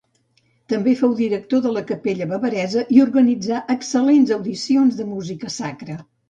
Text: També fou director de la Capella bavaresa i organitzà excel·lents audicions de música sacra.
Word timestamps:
També 0.71 0.93
fou 1.01 1.11
director 1.17 1.61
de 1.65 1.73
la 1.75 1.83
Capella 1.91 2.27
bavaresa 2.31 2.85
i 2.97 3.03
organitzà 3.05 3.61
excel·lents 3.75 4.33
audicions 4.39 4.99
de 5.03 5.07
música 5.13 5.55
sacra. 5.59 6.01